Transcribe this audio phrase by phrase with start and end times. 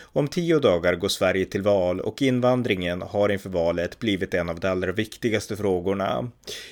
[0.00, 4.60] Om tio dagar går Sverige till val och invandringen har inför valet blivit en av
[4.60, 6.30] de allra viktigaste frågorna.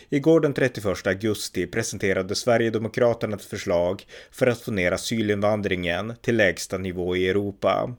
[0.08, 6.78] Igår den 31 augusti presenterade Sverigedemokraterna ett förslag för att få ner asylinvandringen till lägsta
[6.78, 7.96] nivå i Europa.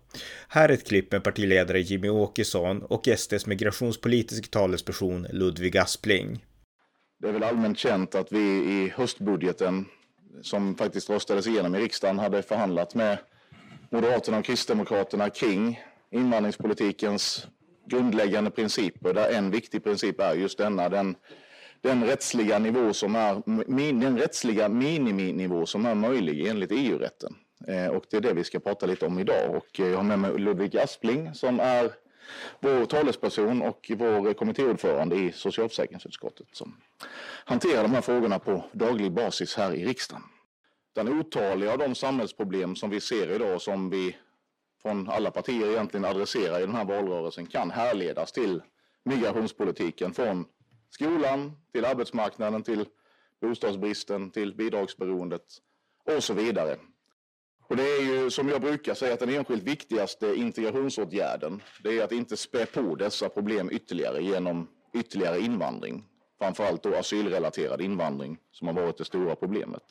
[0.47, 6.45] Här är ett klipp med partiledare Jimmy Åkesson och SDs migrationspolitiska talesperson Ludvig Aspling.
[7.21, 9.85] Det är väl allmänt känt att vi i höstbudgeten
[10.41, 13.17] som faktiskt röstades igenom i riksdagen hade förhandlat med
[13.89, 17.47] Moderaterna och Kristdemokraterna kring invandringspolitikens
[17.85, 21.15] grundläggande principer där en viktig princip är just denna, den,
[21.81, 23.41] den rättsliga nivå som är,
[24.01, 27.35] den rättsliga miniminivå som är möjlig enligt EU-rätten.
[27.67, 30.03] Eh, och det är det vi ska prata lite om idag och eh, jag har
[30.03, 31.91] med mig Ludvig Aspling som är
[32.59, 36.77] vår talesperson och vår kommittéordförande i socialförsäkringsutskottet som
[37.45, 40.23] hanterar de här frågorna på daglig basis här i riksdagen
[40.97, 44.15] utan otaliga av de samhällsproblem som vi ser idag som vi
[44.81, 48.61] från alla partier egentligen adresserar i den här valrörelsen kan härledas till
[49.05, 50.45] migrationspolitiken från
[50.89, 52.85] skolan till arbetsmarknaden till
[53.41, 55.43] bostadsbristen till bidragsberoendet
[56.15, 56.77] och så vidare.
[57.67, 62.03] Och det är ju som jag brukar säga att den enskilt viktigaste integrationsåtgärden det är
[62.03, 66.03] att inte spä på dessa problem ytterligare genom ytterligare invandring.
[66.39, 69.83] Framförallt då asylrelaterad invandring som har varit det stora problemet.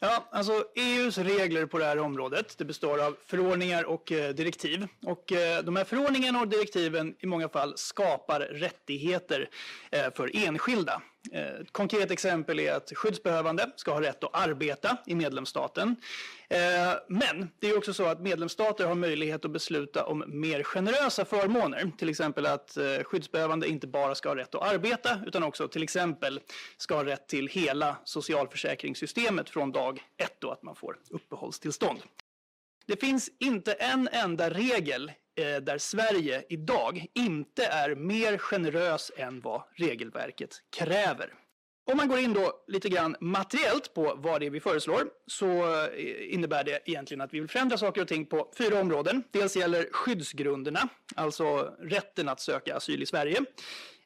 [0.00, 4.86] Ja, alltså EUs regler på det här området det består av förordningar och eh, direktiv.
[5.06, 9.48] Och eh, de här förordningarna och direktiven i många fall skapar rättigheter
[9.90, 11.02] eh, för enskilda.
[11.32, 15.96] Eh, ett konkret exempel är att skyddsbehövande ska ha rätt att arbeta i medlemsstaten.
[16.48, 16.58] Eh,
[17.08, 21.90] men det är också så att medlemsstater har möjlighet att besluta om mer generösa förmåner.
[21.98, 25.82] Till exempel att eh, skyddsbehövande inte bara ska ha rätt att arbeta utan också till
[25.82, 26.40] exempel
[26.76, 31.98] ska ha rätt till hela socialförsäkringssystemet från dag ett då att man får uppehållstillstånd.
[32.86, 39.40] Det finns inte en enda regel Eh, där Sverige idag inte är mer generös än
[39.40, 41.34] vad regelverket kräver.
[41.90, 45.46] Om man går in då lite grann materiellt på vad det är vi föreslår så
[45.84, 49.22] eh, innebär det egentligen att vi vill förändra saker och ting på fyra områden.
[49.30, 53.44] Dels gäller skyddsgrunderna, alltså rätten att söka asyl i Sverige.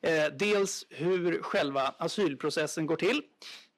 [0.03, 3.23] Eh, dels hur själva asylprocessen går till.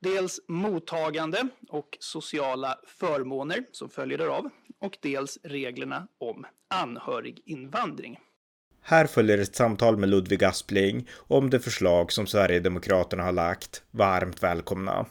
[0.04, 1.38] Dels mottagande
[1.68, 4.50] och sociala förmåner som följer därav
[4.80, 8.18] och dels reglerna om anhöriginvandring.
[8.82, 13.84] Här följer ett samtal med Ludvig Aspling om det förslag som Sverigedemokraterna har lagt.
[13.90, 15.06] Varmt välkomna!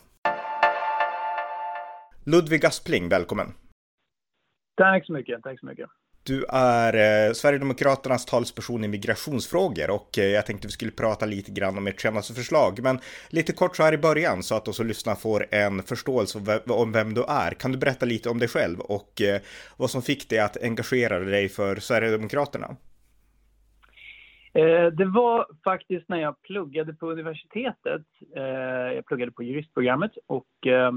[2.23, 3.47] Ludvig Aspling, välkommen!
[4.77, 5.89] Tack så mycket, tack så mycket.
[6.25, 11.51] Du är eh, Sverigedemokraternas talesperson i migrationsfrågor och eh, jag tänkte vi skulle prata lite
[11.51, 12.79] grann om ert senaste förslag.
[12.83, 16.61] Men lite kort så här i början så att de som lyssnar får en förståelse
[16.67, 17.51] om vem du är.
[17.51, 19.41] Kan du berätta lite om dig själv och eh,
[19.77, 22.75] vad som fick dig att engagera dig för Sverigedemokraterna?
[24.53, 28.05] Eh, det var faktiskt när jag pluggade på universitetet.
[28.35, 30.91] Eh, jag pluggade på juristprogrammet och eh,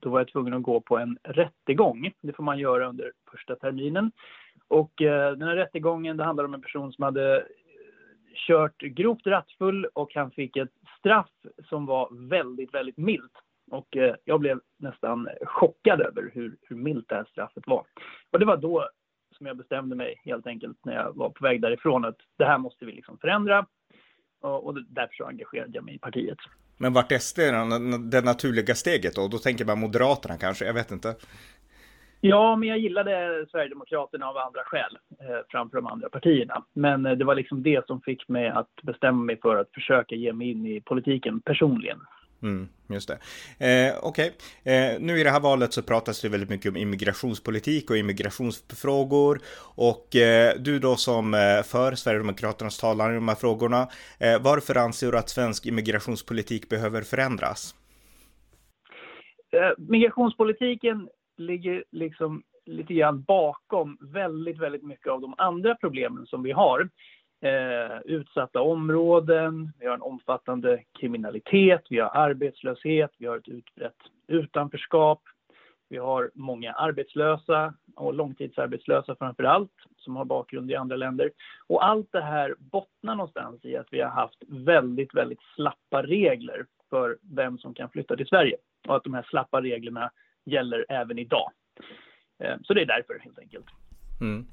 [0.00, 2.12] då var jag tvungen att gå på en rättegång.
[2.20, 4.12] Det får man göra under första terminen.
[4.70, 7.42] Och eh, den här rättegången det handlar om en person som hade eh,
[8.46, 11.30] kört grovt rattfull och han fick ett straff
[11.68, 13.32] som var väldigt, väldigt milt.
[13.70, 17.84] Och eh, jag blev nästan chockad över hur, hur milt det här straffet var.
[18.30, 18.88] Och det var då
[19.36, 22.58] som jag bestämde mig helt enkelt när jag var på väg därifrån att det här
[22.58, 23.66] måste vi liksom förändra.
[24.40, 26.38] Och, och därför så engagerade jag mig i partiet.
[26.76, 27.18] Men vart är
[27.80, 29.28] det, det naturliga steget då?
[29.28, 31.14] Då tänker man Moderaterna kanske, jag vet inte.
[32.20, 36.64] Ja, men jag gillade Sverigedemokraterna av andra skäl eh, framför de andra partierna.
[36.72, 40.14] Men eh, det var liksom det som fick mig att bestämma mig för att försöka
[40.14, 42.00] ge mig in i politiken personligen.
[42.42, 43.14] Mm, just det.
[43.66, 44.32] Eh, Okej,
[44.62, 44.74] okay.
[44.74, 49.38] eh, nu i det här valet så pratas det väldigt mycket om immigrationspolitik och immigrationsfrågor.
[49.76, 53.88] Och eh, du då som eh, för Sverigedemokraternas talan i de här frågorna,
[54.40, 57.74] varför anser du att svensk immigrationspolitik behöver förändras?
[59.78, 61.08] Migrationspolitiken
[61.40, 66.88] ligger liksom lite grann bakom väldigt, väldigt mycket av de andra problemen som vi har.
[67.42, 73.96] Eh, utsatta områden, vi har en omfattande kriminalitet, vi har arbetslöshet, vi har ett utbrett
[74.28, 75.22] utanförskap,
[75.88, 81.30] vi har många arbetslösa och långtidsarbetslösa framför allt som har bakgrund i andra länder.
[81.66, 86.66] Och allt det här bottnar någonstans i att vi har haft väldigt, väldigt slappa regler
[86.90, 88.56] för vem som kan flytta till Sverige
[88.88, 90.10] och att de här slappa reglerna
[90.46, 91.52] gäller även idag.
[92.62, 93.66] Så det är därför helt enkelt.
[94.20, 94.46] Mm.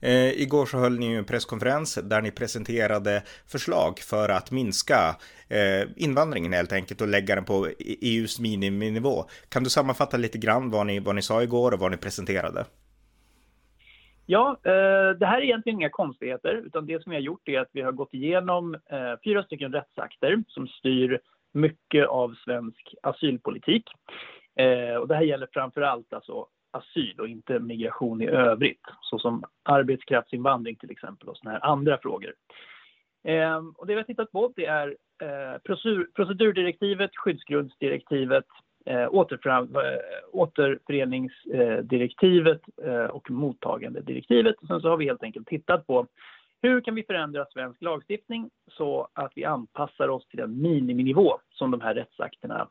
[0.00, 5.16] Eh, igår så höll ni en presskonferens där ni presenterade förslag för att minska
[5.48, 9.24] eh, invandringen helt enkelt och lägga den på EUs miniminivå.
[9.48, 12.64] Kan du sammanfatta lite grann vad ni, vad ni sa igår och vad ni presenterade?
[14.26, 17.60] Ja, eh, det här är egentligen inga konstigheter, utan det som vi har gjort är
[17.60, 21.20] att vi har gått igenom eh, fyra stycken rättsakter som styr
[21.52, 23.84] mycket av svensk asylpolitik.
[24.58, 29.44] Eh, och det här gäller framför allt alltså asyl och inte migration i övrigt, såsom
[29.62, 32.34] arbetskraftsinvandring till exempel och sådana här andra frågor.
[33.24, 35.58] Ehm, och det vi har tittat på det är eh,
[36.14, 38.44] procedurdirektivet, skyddsgrundsdirektivet,
[38.86, 39.98] eh, återfram, eh,
[40.32, 44.56] återföreningsdirektivet eh, och mottagandedirektivet.
[44.60, 46.06] Och sen så har vi helt enkelt tittat på
[46.62, 51.70] hur kan vi förändra svensk lagstiftning så att vi anpassar oss till den miniminivå som
[51.70, 52.68] de här rättsakterna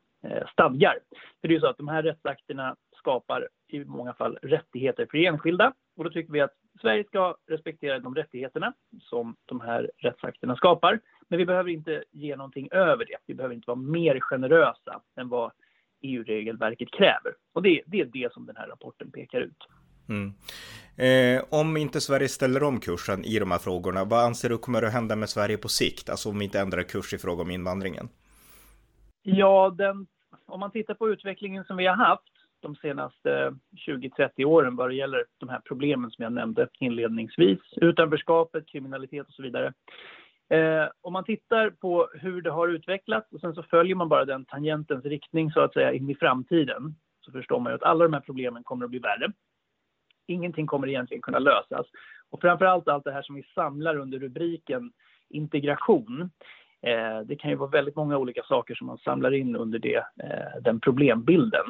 [0.52, 1.00] stadgar.
[1.42, 5.18] För det är ju så att de här rättsakterna skapar i många fall rättigheter för
[5.18, 10.56] enskilda och då tycker vi att Sverige ska respektera de rättigheterna som de här rättsakterna
[10.56, 11.00] skapar.
[11.28, 13.18] Men vi behöver inte ge någonting över det.
[13.26, 15.52] Vi behöver inte vara mer generösa än vad
[16.02, 17.34] EU-regelverket kräver.
[17.54, 19.68] Och det, det, är det som den här rapporten pekar ut.
[20.10, 20.34] Mm.
[20.96, 24.84] Eh, om inte Sverige ställer om kursen i de här frågorna, vad anser du kommer
[24.84, 26.10] att hända med Sverige på sikt?
[26.10, 28.10] Alltså om vi inte ändrar kurs i fråga om invandringen?
[29.24, 30.08] Ja, den,
[30.46, 33.56] om man tittar på utvecklingen som vi har haft de senaste
[33.88, 39.34] 20-30 åren vad det gäller de här problemen som jag nämnde inledningsvis, utanförskapet, kriminalitet och
[39.34, 39.74] så vidare,
[40.50, 44.26] Eh, om man tittar på hur det har utvecklats och sen så följer man bara
[44.26, 48.04] den tangentens riktning så att säga in i framtiden så förstår man ju att alla
[48.04, 49.32] de här problemen kommer att bli värre.
[50.28, 51.88] Ingenting kommer egentligen kunna lösas.
[52.30, 54.92] Och framför allt allt det här som vi samlar under rubriken
[55.30, 56.30] integration.
[56.82, 59.96] Eh, det kan ju vara väldigt många olika saker som man samlar in under det,
[59.96, 61.66] eh, den problembilden.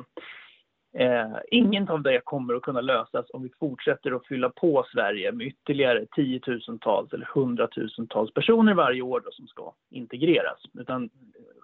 [0.93, 5.31] Eh, inget av det kommer att kunna lösas om vi fortsätter att fylla på Sverige
[5.31, 10.59] med ytterligare tiotusentals eller hundratusentals personer varje år då, som ska integreras.
[10.73, 11.09] Utan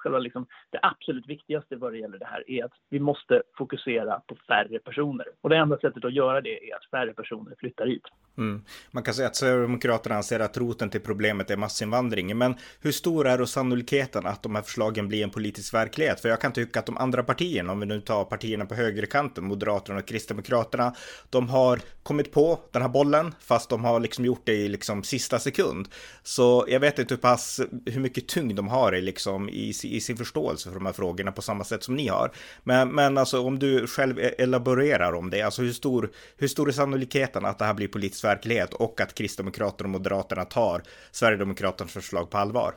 [0.04, 4.20] själva liksom, det absolut viktigaste vad det gäller det här är att vi måste fokusera
[4.20, 5.26] på färre personer.
[5.42, 8.04] Och det enda sättet att göra det är att färre personer flyttar hit.
[8.38, 8.62] Mm.
[8.92, 12.38] Man kan säga att Sverigedemokraterna anser att roten till problemet är massinvandring.
[12.38, 16.20] Men hur stor är då sannolikheten att de här förslagen blir en politisk verklighet?
[16.20, 19.44] För jag kan tycka att de andra partierna, om vi nu tar partierna på högerkanten,
[19.44, 20.94] Moderaterna och Kristdemokraterna,
[21.30, 25.04] de har kommit på den här bollen, fast de har liksom gjort det i liksom
[25.04, 25.88] sista sekund.
[26.24, 30.02] Så jag vet inte hur pass, hur mycket tyngd de har i liksom i, i
[30.02, 32.32] sin förståelse för de här frågorna på samma sätt som ni har.
[32.64, 36.68] Men, men alltså om du själv e- elaborerar om det, alltså hur stor, hur stor
[36.68, 40.82] är sannolikheten att det här blir politisk verklighet och att Kristdemokraterna och Moderaterna tar
[41.12, 42.74] Sverigedemokraternas förslag på allvar?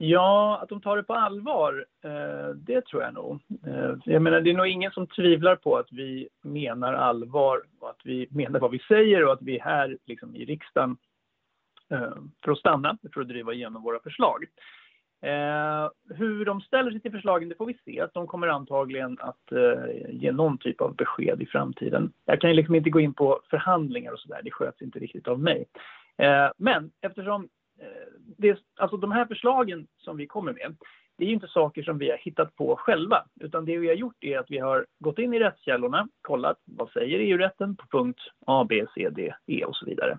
[0.00, 3.40] Ja, att de tar det på allvar, eh, det tror jag nog.
[3.66, 7.90] Eh, jag menar, det är nog ingen som tvivlar på att vi menar allvar och
[7.90, 10.96] att vi menar vad vi säger och att vi är här liksom, i riksdagen
[11.90, 12.14] eh,
[12.44, 14.44] för att stanna, för att driva igenom våra förslag.
[15.20, 18.06] Eh, hur de ställer sig till förslagen, det får vi se.
[18.14, 22.12] De kommer antagligen att eh, ge någon typ av besked i framtiden.
[22.24, 25.40] Jag kan liksom inte gå in på förhandlingar och sådär, det sköts inte riktigt av
[25.40, 25.64] mig.
[26.18, 27.48] Eh, men eftersom
[27.80, 30.76] eh, det, alltså de här förslagen som vi kommer med,
[31.18, 33.94] det är ju inte saker som vi har hittat på själva, utan det vi har
[33.94, 38.20] gjort är att vi har gått in i rättskällorna, kollat vad säger EU-rätten på punkt
[38.46, 40.18] A, B, C, D, E och så vidare.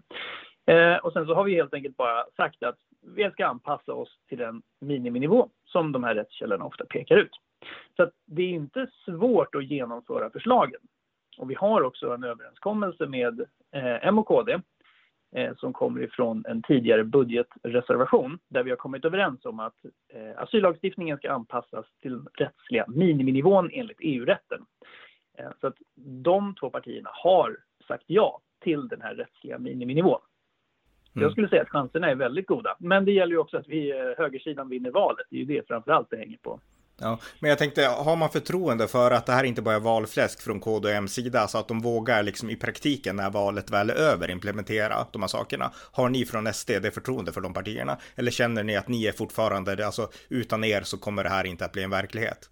[0.66, 4.20] Eh, och sen så har vi helt enkelt bara sagt att vi ska anpassa oss
[4.28, 7.32] till den miniminivå som de här rättskällorna ofta pekar ut.
[7.96, 10.82] Så det är inte svårt att genomföra förslagen.
[11.38, 13.40] Och vi har också en överenskommelse med
[13.72, 14.60] eh, M och KD
[15.36, 19.76] eh, som kommer ifrån en tidigare budgetreservation där vi har kommit överens om att
[20.14, 24.66] eh, asyllagstiftningen ska anpassas till den rättsliga miniminivån enligt EU-rätten.
[25.38, 30.20] Eh, så att de två partierna har sagt ja till den här rättsliga miniminivån.
[31.16, 31.24] Mm.
[31.24, 32.76] Jag skulle säga att chanserna är väldigt goda.
[32.80, 35.28] Men det gäller ju också att vi, eh, högersidan vinner valet.
[35.30, 36.60] Det är ju det framför allt det hänger på.
[37.02, 40.42] Ja, men jag tänkte, har man förtroende för att det här inte bara är valfläsk
[40.42, 43.94] från KD och M-sida, så att de vågar liksom i praktiken när valet väl är
[43.94, 45.72] över implementera de här sakerna?
[45.92, 47.98] Har ni från SD det förtroende för de partierna?
[48.16, 51.66] Eller känner ni att ni är fortfarande, alltså utan er så kommer det här inte
[51.66, 52.50] att bli en verklighet?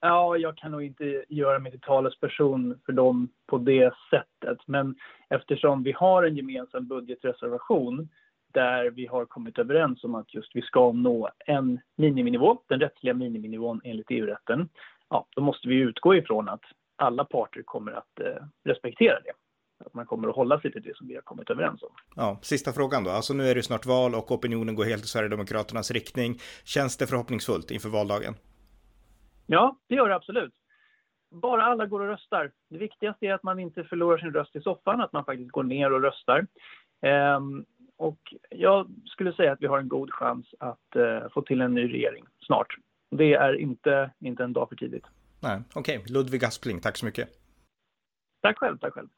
[0.00, 4.58] Ja, jag kan nog inte göra mig till talesperson för dem på det sättet.
[4.66, 4.94] Men
[5.30, 8.08] eftersom vi har en gemensam budgetreservation
[8.52, 13.14] där vi har kommit överens om att just vi ska nå en miniminivå, den rättsliga
[13.14, 14.68] miniminivån enligt EU-rätten,
[15.08, 16.62] ja, då måste vi utgå ifrån att
[16.96, 19.32] alla parter kommer att eh, respektera det.
[19.86, 21.90] Att man kommer att hålla sig till det som vi har kommit överens om.
[22.16, 23.10] Ja, sista frågan då.
[23.10, 26.38] Alltså nu är det snart val och opinionen går helt i Sverigedemokraternas riktning.
[26.64, 28.34] Känns det förhoppningsfullt inför valdagen?
[29.46, 30.54] Ja, det gör det absolut.
[31.30, 32.50] Bara alla går och röstar.
[32.70, 35.62] Det viktigaste är att man inte förlorar sin röst i soffan, att man faktiskt går
[35.62, 36.46] ner och röstar.
[37.36, 37.64] Um,
[37.96, 41.74] och jag skulle säga att vi har en god chans att uh, få till en
[41.74, 42.76] ny regering snart.
[43.10, 45.04] Det är inte, inte en dag för tidigt.
[45.40, 45.98] Nej, okej.
[45.98, 46.14] Okay.
[46.14, 47.28] Ludvig Aspling, tack så mycket.
[48.42, 49.08] Tack själv, tack själv.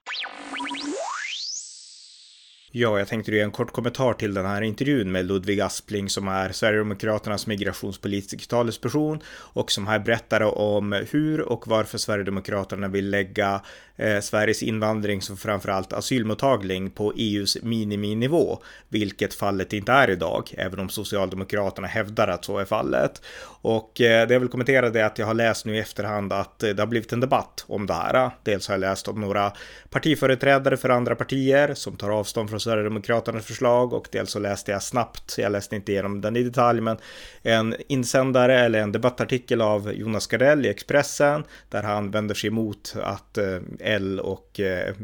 [2.73, 6.29] Ja, jag tänkte ge en kort kommentar till den här intervjun med Ludvig Aspling som
[6.29, 13.61] är Sverigedemokraternas migrationspolitiska talesperson och som här berättade om hur och varför Sverigedemokraterna vill lägga
[13.97, 18.59] eh, Sveriges invandrings och framförallt asylmottagning på EUs miniminivå,
[18.89, 23.23] vilket fallet inte är idag, även om Socialdemokraterna hävdar att så är fallet.
[23.63, 26.33] Och eh, det jag vill kommentera det är att jag har läst nu i efterhand
[26.33, 28.31] att eh, det har blivit en debatt om det här.
[28.43, 29.53] Dels har jag läst om några
[29.91, 34.83] partiföreträdare för andra partier som tar avstånd från Sverigedemokraternas förslag och dels så läste jag
[34.83, 36.97] snabbt, jag läste inte igenom den i detalj, men
[37.43, 42.95] en insändare eller en debattartikel av Jonas Gardell i Expressen där han vänder sig emot
[43.03, 44.95] att eh, L och eh,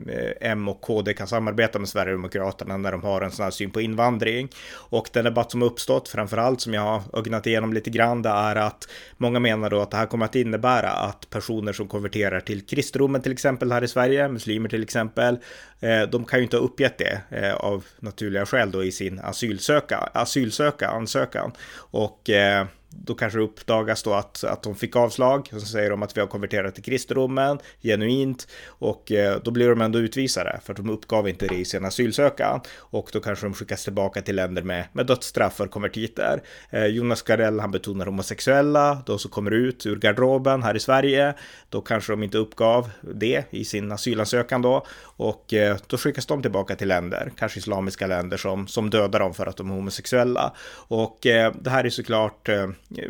[0.40, 3.80] M och KD kan samarbeta med Sverigedemokraterna när de har en sån här syn på
[3.80, 4.48] invandring.
[4.74, 8.56] Och den debatt som uppstått, framförallt som jag har ögnat igenom lite grann, det är
[8.56, 12.66] att många menar då att det här kommer att innebära att personer som konverterar till
[12.66, 15.38] kristendomen till exempel här i Sverige, muslimer till exempel,
[15.80, 19.20] eh, de kan ju inte ha uppgett det eh, av naturliga skäl då i sin
[19.20, 21.52] asylsöka, asylsöka ansökan.
[21.76, 22.66] Och eh,
[23.04, 25.48] då kanske det uppdagas då att, att de fick avslag.
[25.52, 28.48] Och så säger de att vi har konverterat till kristendomen genuint.
[28.66, 31.84] Och eh, då blir de ändå utvisade för att de uppgav inte det i sin
[31.84, 36.42] asylansökan och då kanske de skickas tillbaka till länder med, med dödsstraff för konvertiter.
[36.70, 41.34] Eh, Jonas Gardell han betonar homosexuella, de som kommer ut ur garderoben här i Sverige,
[41.68, 44.86] då kanske de inte uppgav det i sin asylansökan då.
[45.02, 49.34] Och eh, då skickas de tillbaka till länder, kanske islamiska länder som, som dödar dem
[49.34, 50.52] för att de är homosexuella.
[50.88, 52.48] Och det här är såklart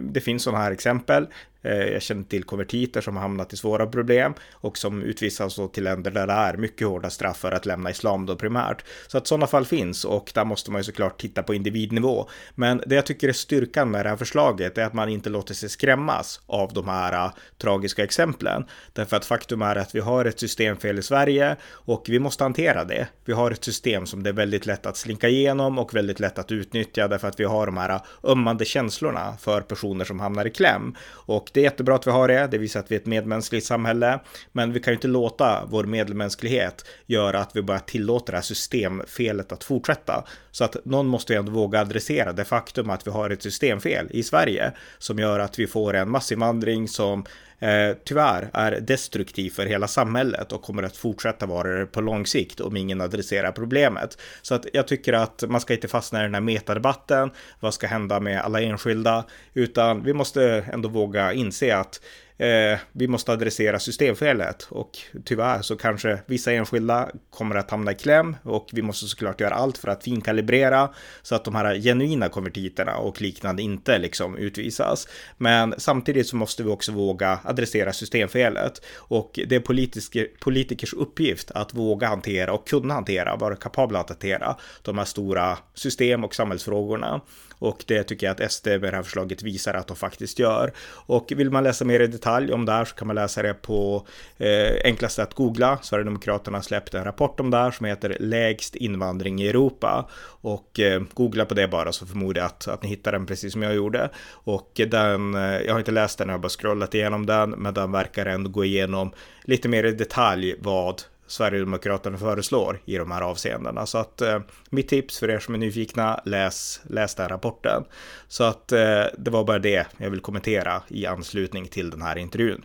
[0.00, 1.26] det finns sådana här exempel.
[1.66, 5.84] Eh, jag känner till konvertiter som har hamnat i svåra problem och som utvisas till
[5.84, 8.84] länder där det är mycket hårda straff för att lämna islam då primärt.
[9.06, 12.28] Så att sådana fall finns och där måste man ju såklart titta på individnivå.
[12.54, 15.54] Men det jag tycker är styrkan med det här förslaget är att man inte låter
[15.54, 18.64] sig skrämmas av de här uh, tragiska exemplen.
[18.92, 22.84] Därför att faktum är att vi har ett systemfel i Sverige och vi måste hantera
[22.84, 23.08] det.
[23.24, 26.38] Vi har ett system som det är väldigt lätt att slinka igenom och väldigt lätt
[26.38, 30.46] att utnyttja därför att vi har de här uh, ömmande känslorna för personer som hamnar
[30.46, 30.96] i kläm.
[31.10, 32.48] Och det är jättebra att vi har det.
[32.50, 34.20] Det visar att vi är ett medmänskligt samhälle.
[34.52, 38.42] Men vi kan ju inte låta vår medmänsklighet göra att vi bara tillåter det här
[38.42, 40.24] systemfelet att fortsätta.
[40.56, 44.06] Så att någon måste ju ändå våga adressera det faktum att vi har ett systemfel
[44.10, 47.24] i Sverige som gör att vi får en massinvandring som
[47.58, 52.26] eh, tyvärr är destruktiv för hela samhället och kommer att fortsätta vara det på lång
[52.26, 54.18] sikt om ingen adresserar problemet.
[54.42, 57.30] Så att jag tycker att man ska inte fastna i den här metadebatten.
[57.60, 59.24] Vad ska hända med alla enskilda?
[59.54, 62.00] Utan vi måste ändå våga inse att
[62.38, 67.94] eh, vi måste adressera systemfelet och tyvärr så kanske vissa enskilda kommer att hamna i
[67.94, 70.90] kläm och vi måste såklart göra allt för att finkalibrera
[71.22, 75.08] så att de här genuina konvertiterna och liknande inte liksom utvisas.
[75.36, 81.50] Men samtidigt så måste vi också våga adressera systemfelet och det är politiker, politikers uppgift
[81.50, 86.34] att våga hantera och kunna hantera, vara kapabla att hantera de här stora system och
[86.34, 87.20] samhällsfrågorna.
[87.58, 90.72] Och det tycker jag att SD med det här förslaget visar att de faktiskt gör.
[90.88, 93.54] Och vill man läsa mer i detalj om det här så kan man läsa det
[93.54, 95.78] på eh, enklaste att googla.
[95.82, 100.08] Sverigedemokraterna släppte en rapport om det här som heter Lägst invandring i Europa.
[100.40, 103.52] Och eh, googla på det bara så förmodar jag att, att ni hittar den precis
[103.52, 104.10] som jag gjorde.
[104.28, 107.74] Och den, eh, jag har inte läst den, jag har bara scrollat igenom den, men
[107.74, 109.12] den verkar ändå gå igenom
[109.44, 113.86] lite mer i detalj vad Sverigedemokraterna föreslår i de här avseendena.
[113.86, 114.40] Så att eh,
[114.70, 117.84] mitt tips för er som är nyfikna, läs, läs den rapporten.
[118.28, 122.18] Så att eh, det var bara det jag vill kommentera i anslutning till den här
[122.18, 122.64] intervjun.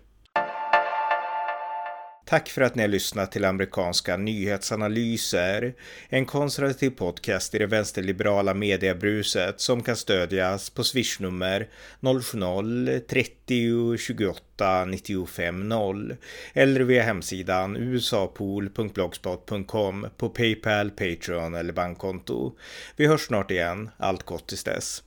[2.31, 5.73] Tack för att ni har lyssnat till amerikanska nyhetsanalyser.
[6.09, 11.69] En konservativ podcast i det vänsterliberala mediebruset som kan stödjas på swishnummer
[12.00, 16.15] 070-30 28 95 0
[16.53, 22.55] eller via hemsidan usapool.blogspot.com på Paypal, Patreon eller bankkonto.
[22.95, 23.89] Vi hörs snart igen.
[23.97, 25.03] Allt gott tills dess.